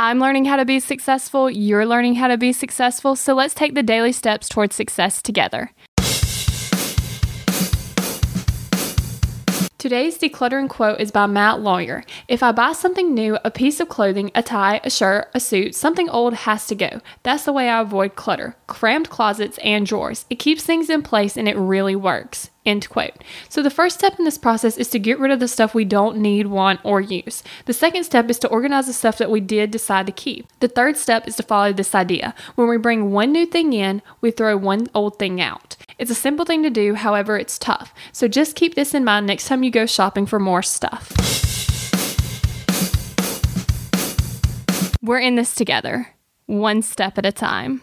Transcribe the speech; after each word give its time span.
I'm 0.00 0.20
learning 0.20 0.44
how 0.44 0.54
to 0.54 0.64
be 0.64 0.78
successful, 0.78 1.50
you're 1.50 1.84
learning 1.84 2.14
how 2.14 2.28
to 2.28 2.38
be 2.38 2.52
successful, 2.52 3.16
so 3.16 3.34
let's 3.34 3.52
take 3.52 3.74
the 3.74 3.82
daily 3.82 4.12
steps 4.12 4.48
towards 4.48 4.76
success 4.76 5.20
together. 5.20 5.72
Today's 9.76 10.16
decluttering 10.16 10.68
quote 10.68 11.00
is 11.00 11.10
by 11.10 11.26
Matt 11.26 11.62
Lauer. 11.62 12.04
If 12.28 12.44
I 12.44 12.52
buy 12.52 12.74
something 12.74 13.12
new, 13.12 13.38
a 13.44 13.50
piece 13.50 13.80
of 13.80 13.88
clothing, 13.88 14.30
a 14.36 14.42
tie, 14.42 14.80
a 14.84 14.90
shirt, 14.90 15.30
a 15.34 15.40
suit, 15.40 15.74
something 15.74 16.08
old 16.08 16.34
has 16.34 16.68
to 16.68 16.76
go. 16.76 17.00
That's 17.24 17.44
the 17.44 17.52
way 17.52 17.68
I 17.68 17.80
avoid 17.80 18.14
clutter, 18.14 18.54
crammed 18.68 19.10
closets, 19.10 19.58
and 19.64 19.84
drawers. 19.84 20.26
It 20.30 20.38
keeps 20.38 20.62
things 20.62 20.90
in 20.90 21.02
place 21.02 21.36
and 21.36 21.48
it 21.48 21.56
really 21.56 21.96
works. 21.96 22.50
End 22.66 22.88
quote. 22.88 23.24
So, 23.48 23.62
the 23.62 23.70
first 23.70 23.98
step 23.98 24.18
in 24.18 24.24
this 24.24 24.36
process 24.36 24.76
is 24.76 24.88
to 24.88 24.98
get 24.98 25.18
rid 25.18 25.30
of 25.30 25.40
the 25.40 25.48
stuff 25.48 25.74
we 25.74 25.84
don't 25.84 26.18
need, 26.18 26.48
want, 26.48 26.80
or 26.84 27.00
use. 27.00 27.42
The 27.64 27.72
second 27.72 28.04
step 28.04 28.28
is 28.28 28.38
to 28.40 28.48
organize 28.48 28.86
the 28.86 28.92
stuff 28.92 29.16
that 29.18 29.30
we 29.30 29.40
did 29.40 29.70
decide 29.70 30.06
to 30.06 30.12
keep. 30.12 30.46
The 30.60 30.68
third 30.68 30.96
step 30.96 31.26
is 31.26 31.36
to 31.36 31.42
follow 31.42 31.72
this 31.72 31.94
idea. 31.94 32.34
When 32.56 32.68
we 32.68 32.76
bring 32.76 33.10
one 33.10 33.32
new 33.32 33.46
thing 33.46 33.72
in, 33.72 34.02
we 34.20 34.32
throw 34.32 34.56
one 34.56 34.88
old 34.94 35.18
thing 35.18 35.40
out. 35.40 35.76
It's 35.98 36.10
a 36.10 36.16
simple 36.16 36.44
thing 36.44 36.62
to 36.62 36.70
do, 36.70 36.94
however, 36.94 37.38
it's 37.38 37.58
tough. 37.58 37.94
So, 38.12 38.28
just 38.28 38.56
keep 38.56 38.74
this 38.74 38.92
in 38.92 39.04
mind 39.04 39.26
next 39.26 39.46
time 39.46 39.62
you 39.62 39.70
go 39.70 39.86
shopping 39.86 40.26
for 40.26 40.38
more 40.38 40.62
stuff. 40.62 41.12
We're 45.00 45.20
in 45.20 45.36
this 45.36 45.54
together, 45.54 46.08
one 46.46 46.82
step 46.82 47.16
at 47.16 47.24
a 47.24 47.32
time. 47.32 47.82